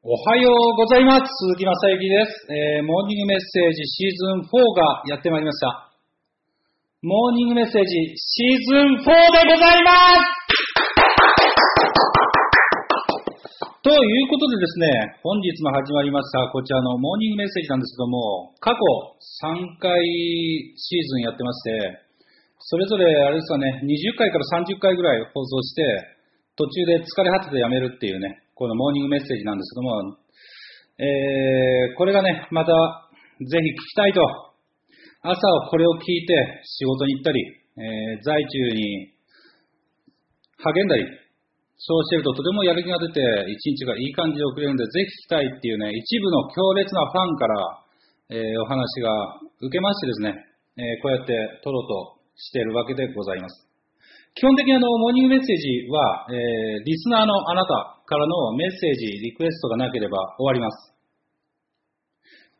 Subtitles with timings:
[0.00, 1.28] おはようございます。
[1.28, 5.92] 鈴木正幸です、えーモーニングメッセージシーズン4がやってまいりました。
[7.04, 9.92] モーニングメッセージシーズン4でございま
[10.24, 10.40] す
[13.84, 18.80] ということでですね、本日も始まりましたこちらのモーニングメッセージなんですけども、過去
[19.44, 19.52] 3
[19.84, 22.08] 回シーズンやってまして、
[22.56, 25.84] それぞれあれですかね、20回から30回ぐらい放送して、
[26.56, 30.20] 途中で疲れ果ててやめるっていうね、このモーニングメッセージなんですけども、
[31.00, 32.76] えー、これがね、また
[33.40, 34.20] ぜひ聞きたいと、
[35.24, 35.40] 朝
[35.72, 36.36] これを聞いて
[36.68, 39.16] 仕事に行ったり、えー在中に
[40.60, 41.08] 励んだり、
[41.80, 47.56] そうしてるととてもやる気が出て、一日がいい感じで送れるんで、ぜひ聞きたいっていうね、一部の強烈なファンから、
[48.28, 50.36] えーお話が受けましてですね、
[50.76, 51.32] えーこうやって
[51.64, 53.64] 撮ろうとしているわけでございます。
[54.36, 60.90] 基本的にあの、モーニングメッセージは、えーリスナーのあなたからのメッセージ、リクエストがなければ終わります。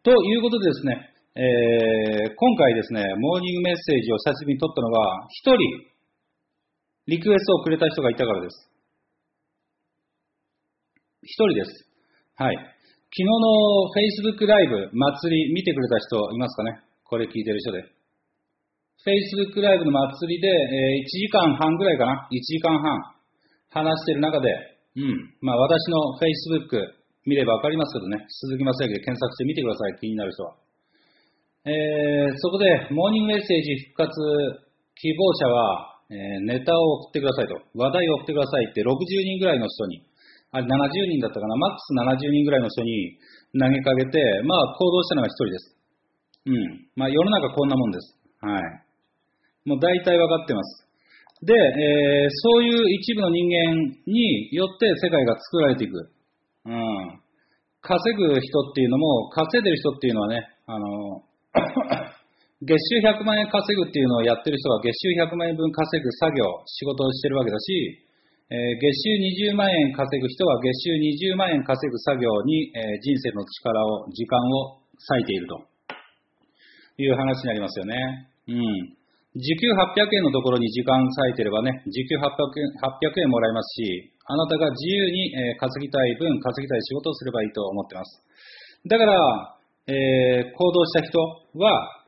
[0.07, 5.59] ということでですね、えー今回ですね、モーニングメッセージを久しぶりに撮ったのは、一人、
[7.11, 8.71] リクエストをくれた人がいたからです。
[11.27, 11.71] 一人です。
[12.39, 12.55] はい。
[12.55, 12.63] 昨
[13.11, 13.91] 日の
[14.31, 16.79] Facebook ライブ、祭り見てくれた人いますかね？
[17.03, 17.83] これ聞いてる人で。
[19.03, 22.97] Facebook ライブの祭りで、えー1時間半ぐらいかな ?1 時間半
[23.71, 24.47] 話してる中で、
[24.97, 25.35] うん。
[25.41, 30.57] まあ私の Facebook 見ればわかりますけどね、鈴木正幸で検索してみてください、気になる人は。
[31.67, 34.11] えーそこで、モーニングメッセージ復活
[34.97, 40.03] 希望者は、えーネタを送ってくださいと、話題を送ってくださいって60人ぐらいの人に、
[40.53, 40.71] あれ70
[41.07, 43.19] 人だったかな、マックス70人ぐらいの人に
[43.61, 44.19] 投げかけて、
[44.49, 45.77] まあ行動したのが一人です。
[46.47, 46.89] うん。
[46.97, 48.17] まあ世の中こんなもんです。
[48.41, 48.63] はい。
[49.69, 50.90] もう大体分かってます。
[51.43, 56.13] で、えーそういう一部の人間によって世界が作られていく。
[56.67, 57.21] うん。
[57.81, 61.25] 稼ぐ人っていうのも、稼いでる人っていうのはね、あの、
[62.61, 68.05] 月収100万円稼ぐっていうのをやってる人が月収100万円分稼ぐ作業、仕事をしてるわけだし、
[68.53, 68.93] えー月
[69.49, 74.77] 収20万円稼ぐ人は月収20万円稼ぐ作業に、えー人生の力を、時間を
[75.09, 75.65] 割いていると
[77.01, 78.29] いう話になりますよね。
[78.49, 79.00] うん。
[79.39, 88.23] 時給800円のところに時間割いてればね、時給800円 ,800 円もらえますし、あなたが自由に、稼ぎたい分、稼ぎたい仕事をすればいいと思ってます。
[88.89, 89.15] だから、
[89.87, 91.19] えー行動した人
[91.63, 92.03] は、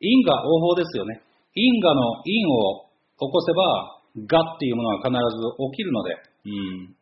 [0.00, 1.22] 因果応報ですよね。
[1.54, 2.86] 因果の因を
[3.18, 5.18] 起こせば、我っていうものは必ず
[5.74, 6.14] 起きるので、
[6.46, 6.99] うん。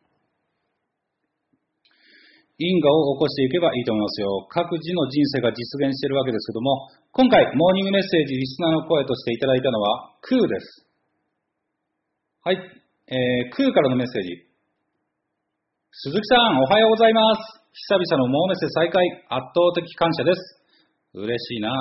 [2.59, 4.27] 因果を起こしていけばいいと思いますよ。
[4.51, 10.85] 各自の人生が実現しているわけですけども、今回、モーニングメッセージ、リスナーの声としていただいたのは、クーです。
[12.43, 12.59] はい。
[12.59, 14.49] えー、クーからのメッセージ。
[16.03, 17.63] 鈴木さん、おはようございます。
[17.71, 20.41] 久々のモーメセ再開、圧倒的感謝です。
[21.15, 21.71] 嬉しいな。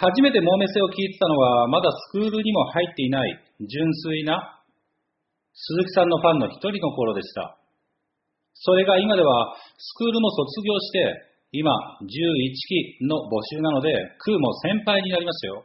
[0.00, 4.62] 初めてモーメセを聞いてたのは、まだスクールにも入っていない、純粋な、
[5.52, 7.58] 鈴木さんのファンの一人の頃でした。
[8.54, 11.70] それが今では、スクールも卒業して、今、
[12.00, 15.64] 11期の募集なので、クーも先輩になりましたよ。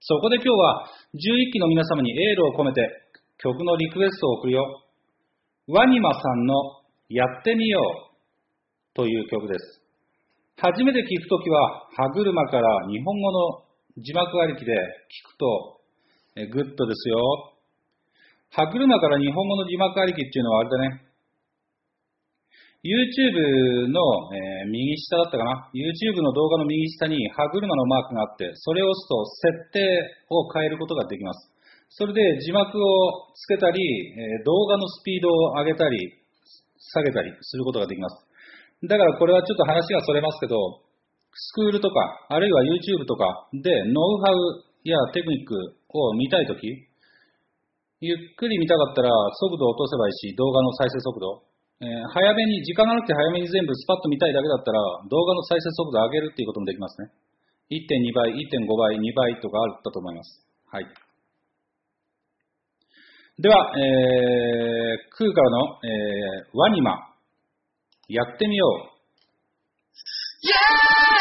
[0.00, 0.84] そこで今日は、
[1.14, 2.82] 11期の皆様にエールを込めて、
[3.38, 4.84] 曲のリクエストを送るよ。
[5.68, 6.54] ワニマさんの
[7.08, 9.80] やってみようという曲です。
[10.56, 13.64] 初めて聞くときは、歯車から日本語の
[13.98, 14.76] 字幕ありきで聞
[15.32, 15.80] くと、
[16.52, 17.54] グッドですよ。
[18.50, 21.03] 歯車から日本語の字幕ありきっていうのはあれだね。
[22.84, 23.96] YouTube の、
[24.36, 29.24] えー右下だったかな ?YouTube の動画の右下に歯車のマークがあって、それを押すと
[29.72, 29.80] 設定
[30.28, 31.48] を変えることができます。
[31.88, 35.96] それで字幕をつけたり、えー動画のスピードを上げたり、
[36.76, 38.20] 下げたりすることができます。
[38.84, 40.84] だからこれはちょっと話がそれますけど、
[41.32, 45.56] スクールとか、あるいは YouTube とかでノウハウやテクニック
[45.88, 46.68] を見たいとき、
[48.00, 49.08] ゆっくり見たかったら
[49.40, 51.53] 速度を落とせばいいし、動画の再生速度。
[51.80, 54.78] えー早めに、時間がなくて早めに全部スパッと見たいだけだったら、
[55.10, 57.10] 動画の再生速度を上げるっていうこともできますね。
[57.70, 60.46] 1.2倍、1.5倍、2倍とかあったと思います。
[60.70, 60.86] はい。
[63.40, 67.10] では、えー、空からの、えー、ワニマ、
[68.08, 68.94] やってみよう。
[70.46, 71.13] イエーイ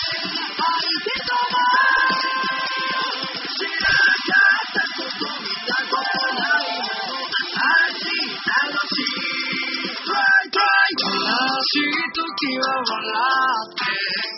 [0.07, 0.71] 相
[1.03, 1.59] 手とも
[3.51, 10.15] 知らなかったこと見たことないもの新しい楽しい Try
[10.55, 11.19] try 悲
[11.67, 12.23] しい時
[12.63, 13.11] は笑
[13.57, 13.91] って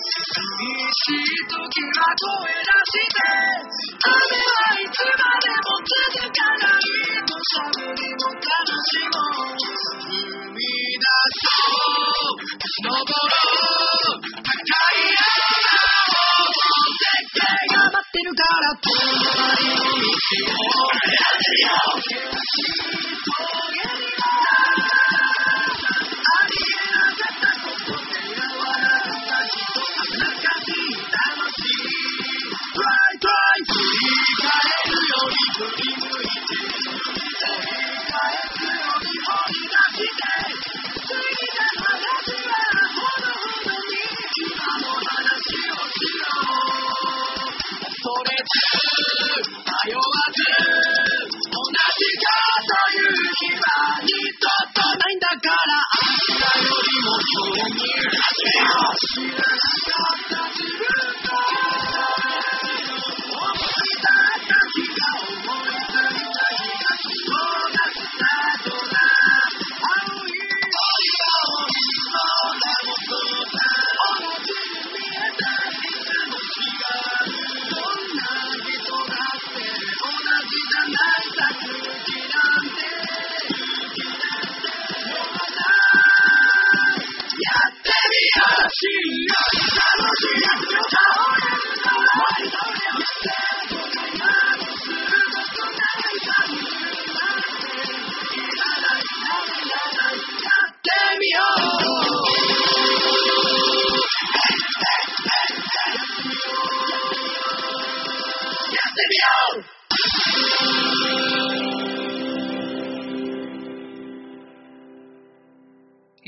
[0.10, 0.42] 寂
[0.90, 3.22] しい時は声出して
[4.02, 6.90] 雨はいつまでも続かない
[7.22, 10.39] と寒にも悲しも
[11.30, 15.30] 踏み出そう立ち上ろう高い山
[15.70, 16.26] を
[17.00, 21.78] 絶景が待ってるから隣の道をやってみよ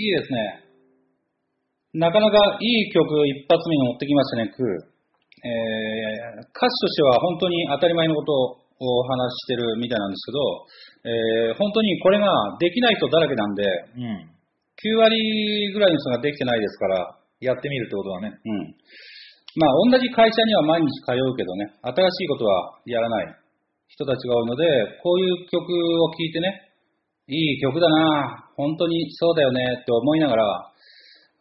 [0.02, 0.66] いいですね。
[1.94, 4.66] なかなかいい曲一発目に持ってきましたね、クー。
[5.44, 12.28] えー、歌詞としては本当に当たり前のことをお話ししてるみたいなんですけど、えー、本当にこれが
[12.60, 14.32] できない人だらけなんで、うん。
[14.82, 18.34] 9割ぐらいの人ができてないですから、やってみるってことだね。
[18.46, 18.76] うん。
[19.56, 23.36] まあ、同じ会社には毎日通うけどね、新しいことはやらない
[23.88, 24.64] 人たちが多いので、
[25.04, 26.72] こういう曲を聴いてね、
[27.28, 30.72] いい曲だな、本当にそうだよねって思いながら、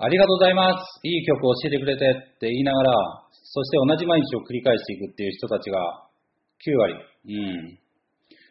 [0.03, 2.93] ありがとうございます、いい曲を教えてくれてって言いながら、
[3.31, 5.79] そして同じ毎日を繰り返していくっていう人たちが
[6.67, 6.95] 9割。
[6.95, 7.79] うん。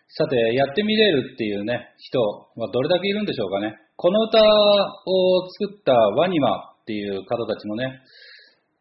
[0.08, 3.76] さて、やってみれるっていうね、人はどれだけいるんでしょうかね。
[3.96, 8.00] この歌を作ったワニマっていう方たちもね、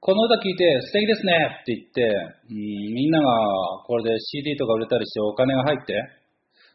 [0.00, 2.02] この歌聴いて素敵ですねって言って、
[2.50, 2.56] うん、
[2.94, 3.26] みんなが
[3.84, 5.92] これで CD とか売れたりしてお金が入って、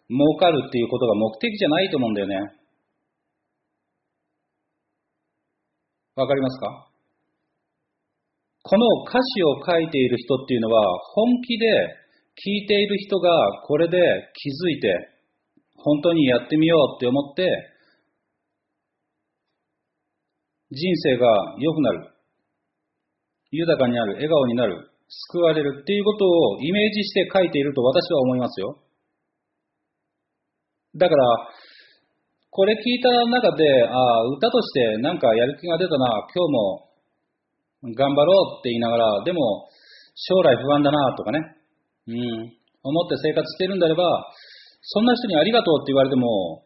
[0.09, 2.35] 儲かるっていうことが目的じゃないと思うんだよね。
[6.15, 6.89] わかりますか？
[8.61, 10.85] この歌詞を書いている人っていうのは
[11.15, 11.65] 本気で
[12.37, 13.97] 聞いている人がこれで
[14.33, 15.09] 気づいて
[15.75, 17.47] 本当にやってみようって思って
[20.71, 21.27] 人生が
[21.57, 22.12] 良くなる
[23.53, 24.89] 豊かになる笑顔になる
[25.29, 28.77] 救われるっていうことをイメージして書いていると私は思いますよ
[30.97, 31.23] だから
[32.49, 36.93] これ聞いた中でああ歌としてなんかやる気が出たな今日も
[37.91, 39.67] 頑張ろうって言いながら、でも
[40.15, 41.39] 将来不安だなとかね、
[42.07, 44.03] うん、思って生活してるんであれば、
[44.81, 46.63] そんな人にありがとうって言われても、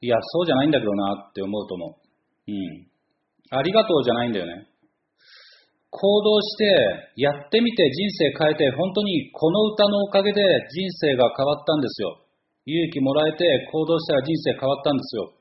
[0.00, 1.96] いや、そうじゃないんだけどなって思うと思
[2.46, 2.52] う。
[2.52, 2.86] うん。
[3.50, 4.68] ありがとうじゃないんだよね。
[5.90, 6.64] 行動して、
[7.16, 12.20] やってみて人生変えて、本当にこの歌のおかげで人生が変わったんですよ。
[12.66, 15.32] 勇気もらえて行動したら人生変わったんですよ。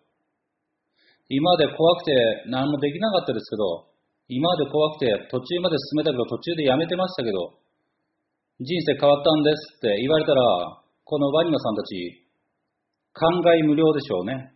[1.27, 2.15] 今まで怖くて
[2.47, 3.91] 何もできなかったですけど、
[4.29, 7.59] 今まで怖くて途中まで進めたけど途中でやめてましたけど、
[8.63, 10.41] 人生変わったんですって言われたら、
[11.03, 12.23] このワニマさんたち、
[13.13, 14.53] 考え無料でしょうね。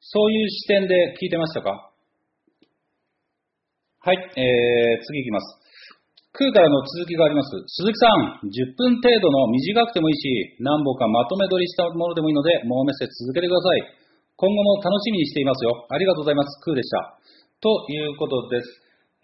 [0.00, 1.93] そういう視点で聞いてましたか？
[4.04, 5.48] はい、えー、次いきます。
[6.36, 7.48] 空からの続きがあります。
[7.80, 13.80] 鈴木さん、10分程度の短くてもいいし、何本かまとめ撮りしたものでもいいので、もうメッセージ続けてください。
[14.36, 15.88] 今後も楽しみにしていますよ。
[15.88, 16.52] ありがとうございます。
[16.68, 17.16] 空でした。
[17.64, 18.68] ということです。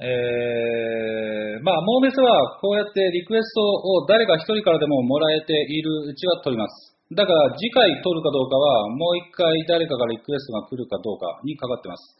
[0.00, 6.96] えー、まあ、モーメスはこうやってリクエストを誰か一人からでももらえているうちは取ります。
[7.12, 12.16] だから次回撮るかどうかは、もう一回誰かからリクエストが来るかどうかにかかってます。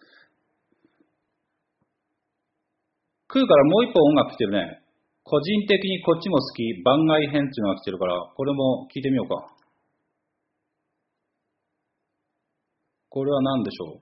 [3.33, 4.83] 来るからもう一本音楽来てるね。
[5.23, 9.55] 個人的にこっちも好き、番外編っていうのが来てるから、これも聞いてみようか。
[13.09, 14.01] これは何でしょう？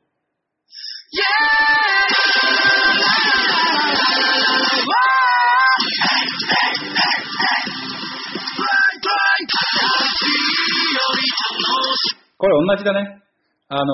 [12.39, 13.21] これ同じだね。
[13.69, 13.87] あのー、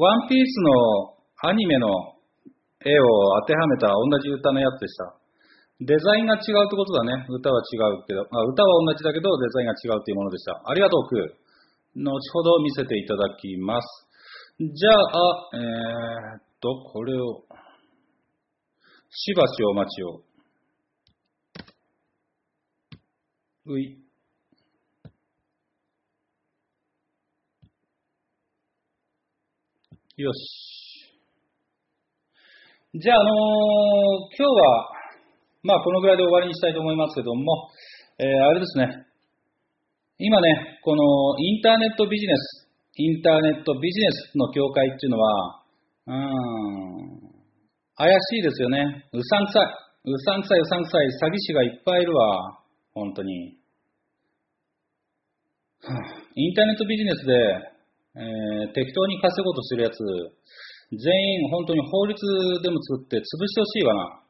[0.00, 2.15] ワンピースのアニメの
[2.84, 5.16] 絵を当てはめた同じ歌のやつでした。
[5.80, 7.26] デザインが違うってことだね。
[7.28, 10.62] 歌は違うけど、あ歌は同じだけどデザインが違うっていうものでした。
[10.64, 11.36] ありがとう、く。
[11.96, 14.06] 後ほど見せていただきます。
[14.58, 17.44] じゃあ、えー、っと、これを、
[19.10, 20.22] しばしお待ちを。
[23.66, 23.98] うい。
[30.16, 30.75] よし。
[32.96, 33.36] じゃあ、あのー
[34.32, 34.88] 今日は、
[35.64, 37.68] まあ、このぐらいで終わりにしたいと思いますけども、
[38.16, 38.88] えーあれですね。
[40.16, 41.04] 今ね、この
[41.36, 45.60] インターネットビジネス、インターネットビジネスの業界っていうのは、
[46.06, 47.20] うん、
[47.96, 49.04] 怪しいですよね。
[49.12, 49.66] うさんくさい。
[50.08, 52.62] うさんくさい、うさんくさい、詐欺師がいっぱいいるわ。
[52.94, 53.58] 本当に。
[56.34, 57.36] インターネットビジネスで、
[58.16, 59.98] えー適当に稼ごうとしてるやつ、
[60.92, 62.16] 全員本当に法律
[62.62, 64.22] でも作って潰してほしいわな。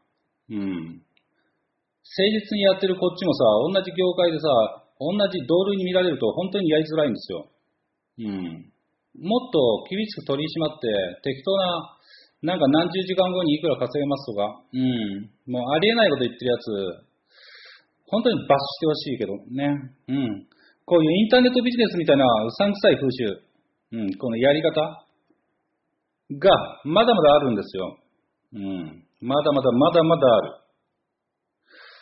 [0.50, 1.02] うん。
[1.02, 4.48] 誠実にやってるこっちもさ、同じ業界でさ、
[4.98, 7.48] 同じ同類に見られると本当にやりづらいんですよ。
[8.18, 8.72] うん。
[9.20, 10.88] もっと厳しく取り締まって、
[11.24, 15.52] 適当な、なんか何十時間後にいくら稼げますとか、うん。
[15.52, 17.06] もうありえないこと言ってるやつ、
[18.08, 19.92] 本当に罰してほしいけどね。
[20.08, 20.46] うん。
[20.86, 23.42] こういうインターネットビジネスみたいなうさんくさい風習、
[23.92, 25.05] うん、このやり方
[26.34, 26.50] が
[26.84, 27.98] まだまだあるんですよ。
[28.54, 29.04] うん。
[29.20, 30.66] まだまだまだまだある。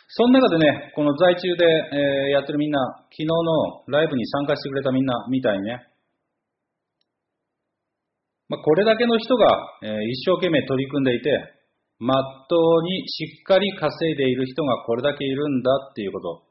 [0.07, 2.79] その中でね、この在中で、えーやってるみんな、
[3.09, 5.81] 昨日のライブに参加してくれたみんなみたいにね、
[8.47, 9.45] まあ、これだけの人が、
[9.83, 11.29] えー一生懸命取り組んでいて、
[11.99, 16.43] まっとうにしっかり稼いでいる人がこれだけいるんだっていうこと。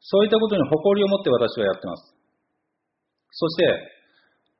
[0.00, 2.14] そういったことに誇りを持って私はやってます。
[3.30, 3.99] そして、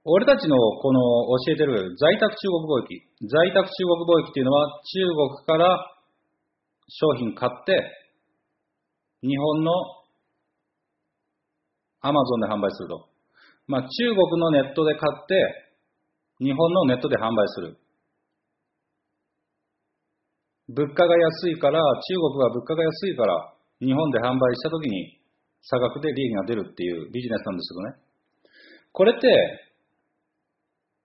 [0.04, 1.00] 俺たちのこの
[1.45, 3.28] 教えてる在宅中国貿易。
[3.28, 5.04] 在宅中国貿易っていうのは中
[5.37, 5.76] 国から
[6.88, 7.76] 商品買って、
[9.23, 9.73] 日本の
[12.00, 13.09] アマゾンで販売すると。
[13.66, 15.37] まあ中国のネットで買って、
[16.40, 17.76] 日本のネットで販売する。
[20.73, 25.21] 物価が安いから、中国は物価が安いから、日本で販売したときに
[25.61, 28.11] 差額で利益が出るっていうビジネスなんですけどね。
[28.92, 29.70] これって、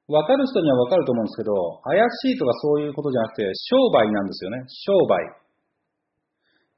[0.07, 4.61] わかる人にはわかると思うんですけど、怪しいとかそういうことじゃなくて、商売なんですよね。
[4.85, 5.45] 商売。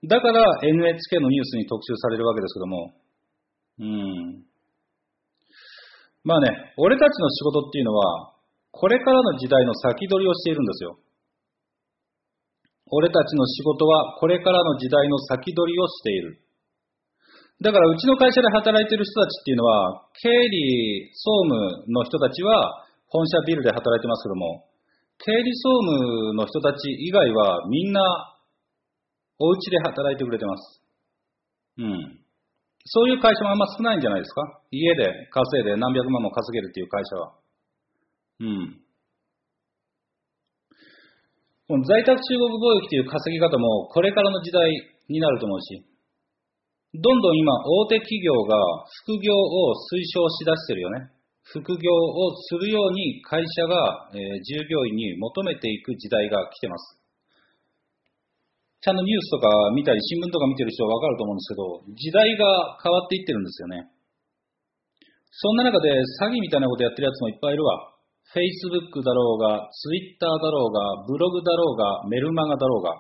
[0.08, 2.94] だから NHK のニュースに特集されるわけですけども。
[3.80, 4.44] うん。
[6.24, 8.34] まあね、俺たちの仕事っていうのは、
[8.72, 10.98] これからの時代の先取りをしているんですよ。
[12.92, 16.40] 俺たちの仕事はこれからの時代の先取りをしている。
[17.60, 24.68] だからうちの会社で働いている人たちっていうのは、経理総務の人たちは本社ビルで働いてますけども、
[25.20, 28.02] 経理総務の人たち以外はみんな
[29.40, 30.82] お家で働いてくれてます。
[31.78, 32.20] うん。
[32.86, 34.62] そういう会社もあんま少ないんじゃないですか？
[34.72, 37.34] 家で稼いで何百万も稼げるっていう会社は。
[38.40, 38.80] うん。
[41.68, 44.72] この在宅中国貿易という稼ぎ方もこれからの時代
[45.10, 45.84] になると思うし、
[46.94, 48.56] どんどん今大手企業が
[49.04, 51.12] 副業を推奨しだしてるよね。
[51.54, 57.00] 副業をするように会社が、え従業員に求めていく時代が来てます。
[58.84, 61.64] ちゃんとニュースとか見たり新聞とか見てる人はわかると思うんですけど、
[61.96, 63.90] 時代が変わっていってるんですよね。
[65.32, 67.96] そんな中で詐欺みたいなことやってるやつもいっぱいいるわ。
[68.36, 72.92] Facebook だろうが、Twitter だろうが、ブログだろうが、メルマガだろうが、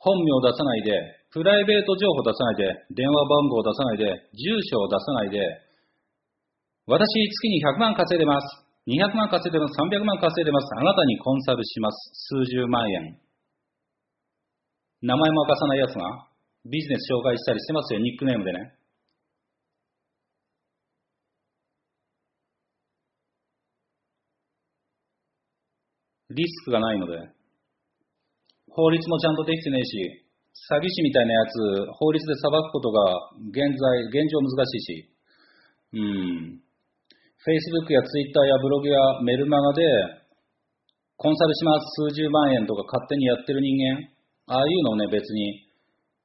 [0.00, 0.92] 本名を出さないで、
[1.32, 5.40] プライベート情報を出さないで、電話番号を出さないで、住所を出さないで、
[6.86, 8.60] 私、月に100万稼いでます。
[8.86, 9.72] 200万稼いでます。
[9.80, 10.68] 300万稼いでます。
[10.76, 11.96] あなたにコンサルします。
[12.36, 13.18] 数十万円。
[15.00, 16.28] 名前も明かさないやつが、
[16.68, 18.76] ビジネス紹介したりしてますよ、ニックネームでね。
[26.30, 27.16] リスクがないので、
[28.68, 30.24] 法律もちゃんとできてねえし、
[30.68, 35.14] 詐欺師みたいなやつ、法律で裁くことが現在、現状難しいし、
[35.94, 36.63] うん。
[37.44, 39.84] Facebook や Twitter やブログやメルマガで、
[41.20, 44.08] コンサルします数十万円とか勝手にやってる人間、
[44.48, 45.68] ああいうのをね、別に、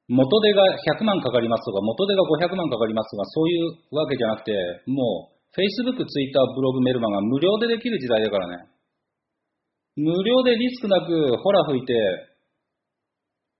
[0.08, 0.64] 元手が
[0.96, 4.52] 100万かかりますとか、元手が500万かかりますとか、そういうわけじゃなくて、
[4.88, 8.72] もう、Facebook、Twitter、ブログ、メルマガ無料でできる時代だからね。
[9.96, 11.92] 無料でリスクなく、ほら吹いて、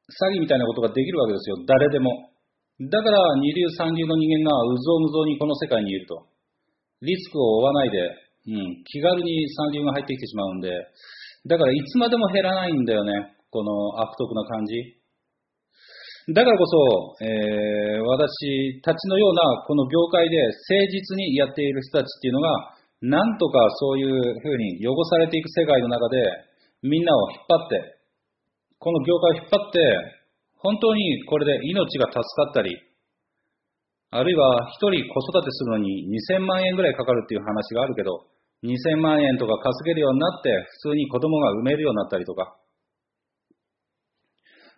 [0.09, 1.57] 詐欺みたいなことができるわけですよ。
[1.69, 2.33] 誰でも。
[2.88, 6.29] だから、二流三流の人間がうぞうむぞうにこの世界にいると。
[7.02, 10.71] リスクを負わないで、うん、気軽に三流が入ってきてしまうんで、
[11.47, 13.37] だからいつまでも減らないんだよね。
[13.50, 15.00] この悪徳な感じ。
[16.35, 16.66] だからこ
[17.19, 26.23] そ、えー、私たちのようなこの業界で誠実にやっている人たちっていうのが、なんとかそういうふうに汚されていく世界の中で、
[26.83, 28.00] みんなを引っ張って、
[28.78, 29.78] この業界を引っ張って、
[30.59, 32.76] 本当にこれで命が助かったり、
[34.11, 38.26] あるいは一人子育てするのに2000万円ぐらいかかるっていう話があるけど、
[38.62, 40.50] 2000万円とか稼げるようになって、
[40.83, 42.57] 普通に子供が産めるようになったりとか、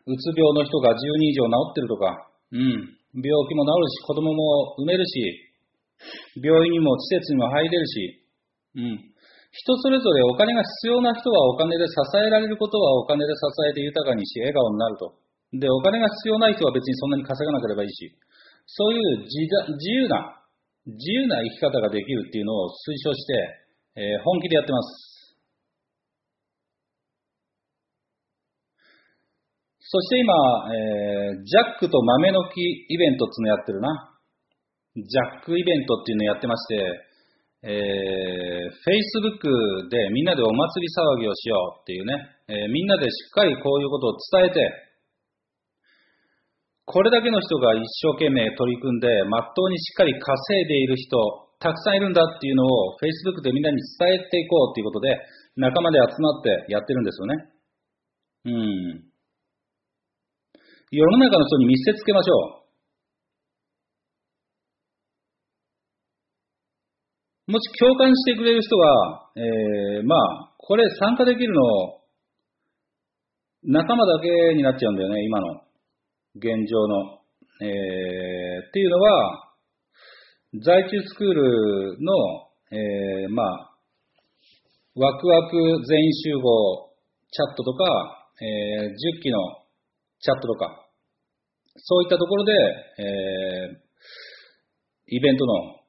[0.07, 5.53] うつ病の人が10人以上治ってるとか、うん、病気も治るし、子供も産めるし、
[6.43, 8.27] 病院にも施設にも入れるし、
[8.77, 9.12] うん。
[9.53, 15.15] 人それぞれお金が必要な人はお金で支えられることはお金で支えて豊かにし、笑顔になると。
[15.53, 18.17] で、お金が必要ない人は別にそんなに稼がなければいいし、
[18.75, 19.37] そういう自
[19.91, 20.41] 由な、
[20.87, 25.12] 自由な生き方ができるっていうのを推奨して、えー、本気でやってます。
[29.79, 30.33] そして今、
[30.73, 34.17] えー、ジャックと豆の木イベントっていうのやってるな。
[34.97, 36.81] ジャックイベントっていうのやってまして、
[37.64, 42.14] えー、Facebook でみんなでお祭り騒ぎをしようっていうね、
[42.49, 44.61] えー、みんなでしっかりこういうことを伝えて、
[46.85, 51.17] これだけの人が一生懸命取り組んで、まっとうにしっかり稼いでいる人、
[51.61, 55.17] たくさんいるんだっていうのを Facebook でみんなに伝えていこうっていうことで、
[55.56, 57.35] 仲間で集まってやってるんですよね。
[58.47, 59.04] うん。
[60.91, 62.63] 世の中の人に見せつけましょう。
[67.52, 71.63] もし共感してくれる人は、えー、まあ、これ参加できるの、
[73.65, 75.72] 仲間だけになっちゃうんだよね、今の
[76.36, 77.18] 現状の。
[77.60, 79.54] えー、っていうのは、
[80.64, 82.12] 在中スクールの、
[82.73, 83.73] えー、まあ、
[84.95, 85.56] ワクワク
[85.88, 86.92] 全員集合
[87.30, 89.38] チャットとか、えー、10期の
[90.21, 90.84] チャットとか、
[91.76, 95.82] そういったところで、えー、イベントの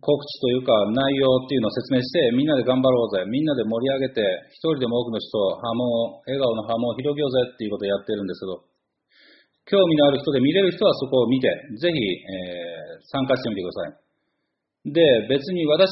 [0.00, 8.75] 告知というか内容っていうのを説明して、みんなで頑張ろうぜ、みんなで盛り上げて、一人でも多くの人、波紋、笑顔の波紋を広げようぜっていうことをやってるんですけど、
[9.66, 14.06] 興味のある人で見れる人はそこを見て、ぜひ、えー、参加してみてください。
[14.94, 15.90] で、別に私、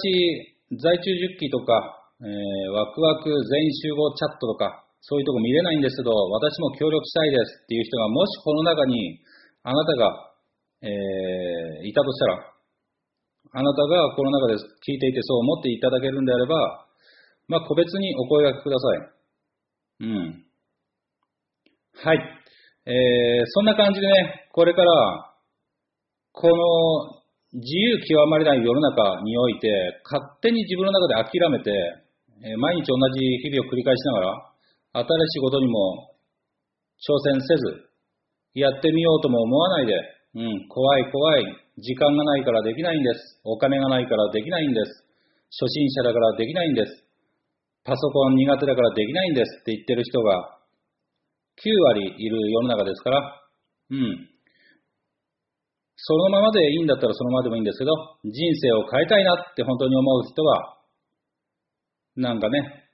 [0.78, 1.74] 在中10期とか、
[2.22, 9.18] えー、ワクワク全員集合チャットとか、そういうとこ見れないんですけど、私も協力したいですっていう人が、もしこの中に、
[9.66, 10.30] あなたが、
[10.80, 12.54] えー、いたとしたら、
[13.56, 14.54] あなたがこの中で
[14.86, 16.86] 聞いていてそう思っていただけるんであれば、
[17.48, 18.98] まあ、個別にお声がけください。
[20.00, 20.44] うん。
[21.94, 22.43] はい。
[22.86, 25.32] えー、そんな感じでね、これから、
[26.32, 29.70] この自由極まりない世の中において、
[30.04, 31.70] 勝手に自分の中で諦めて、
[32.44, 36.12] え、毎日同じ日々を繰り返しながら、新しいことにも
[37.00, 37.88] 挑戦せず、
[38.54, 39.94] やってみようとも思わないで、
[40.34, 41.44] うん、怖い怖い、
[41.78, 43.40] 時間がないからできないんです。
[43.44, 45.04] お金がないからできないんです。
[45.56, 47.04] 初心者だからできないんです。
[47.84, 50.58] パソコン苦手だからできないんですって言ってる人が
[51.62, 53.20] 9割いる世の中ですから、
[53.90, 54.28] うん。
[55.96, 57.92] そのままでいいんだったらそのままでもいいんですけど、
[58.24, 60.76] 人生を変えたいなって本当に思う人は、
[62.16, 62.84] なんかね、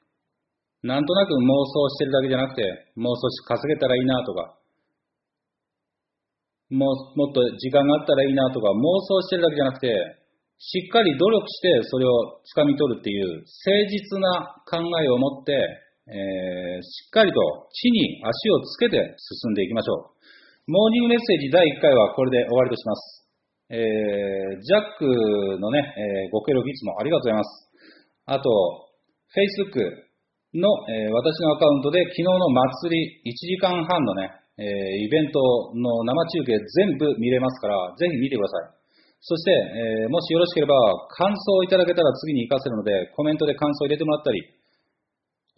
[0.83, 2.63] なんとなく妄想してるだけじゃなくて、
[2.97, 4.57] 妄想し稼げたらいいなとか、
[6.71, 9.91] ももっと時間があったらいいなとか妄想してるだけじゃなくて、
[10.59, 13.45] しっかり努力してそれを掴み取るっていう誠
[13.91, 15.59] 実な考えを持って、
[16.11, 17.39] えー、しっかりと
[17.71, 20.21] 地に足をつけて進んでいきましょう。
[20.67, 23.31] モーニングメッセージ第1回はこれで終わりとします。
[23.71, 25.07] えー、ジャック
[25.63, 27.71] のね、えー、ご協力いつもありがとうございます。
[28.27, 28.51] あと、
[29.31, 29.79] Facebook
[30.59, 34.67] の、えー、私のアカウントで昨日の祭り1時間半のね、えー、
[35.07, 35.39] イベント
[35.79, 38.81] の生中継全部見れますから、ぜひ見てください。
[39.23, 40.75] そして、えー、もしよろしければ、
[41.15, 44.43] 感想をいただけたら次に活かせるので、コメントで感想を入れてもらったり、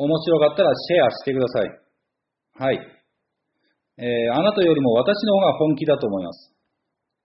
[0.03, 1.71] 面白かったらシェアしてください。
[2.59, 2.81] はい。
[3.99, 6.51] えーあなたよりも私の方が本気だと思います。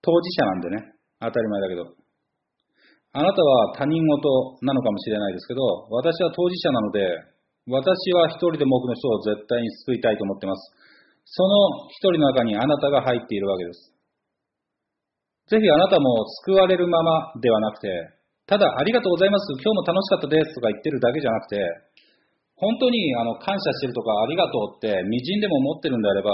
[0.02, 0.94] 当事者なんでね。
[1.20, 1.98] 当たり前だけど。
[3.18, 7.02] あなたは他人事なのかもしれないですけど、私は当事者なので、
[7.66, 10.72] 私は一人でも多くの人を絶対に救いたいと思っています。
[11.26, 13.92] その一人の中にあなたが入っているわけです。
[15.50, 17.90] ぜひあなたも救われるままではなくて、
[18.46, 21.87] ただありがとうございます、今日も楽しかったですとか言ってるだけじゃなくて、
[22.58, 26.34] 本当にあの感謝してるとかありがとうって微塵でも思ってるんであれば、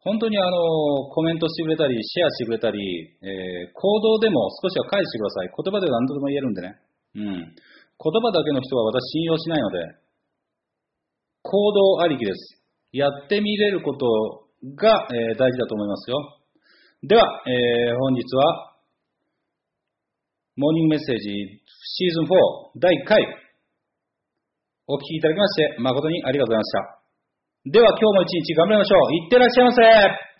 [0.00, 2.78] 本当にあのコメントしてくれたり、シェアしてくれたり、
[3.22, 5.50] えー行動でも少しは返してください。
[5.50, 6.78] 言葉で何度でも言えるんでね。
[7.16, 7.24] うん。
[7.34, 9.78] 言葉だけの人は私信用しないので、
[11.42, 12.62] 行動ありきです。
[12.92, 14.06] やってみれること
[14.76, 16.38] が、えー大事だと思いますよ。
[17.02, 18.74] では、えー本日は、
[20.54, 21.22] モーニングメッセージ
[21.98, 22.28] シーズン4
[22.78, 23.22] 第1回、
[24.88, 26.98] お聞きいただきまして誠にありがとうございました。
[27.68, 29.12] では今日も一日頑張りましょう。
[29.12, 30.27] いってらっしゃいませ